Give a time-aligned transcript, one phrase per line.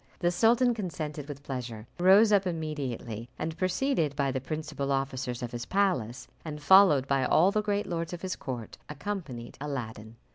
[0.17, 5.51] The sultan consented with pleasure, rose up immediately, and, preceded by the principal officers of
[5.51, 10.15] his palace, and followed by all the great lords of his court, accompanied Aladdin.